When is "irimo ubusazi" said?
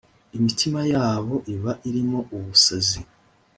1.87-2.99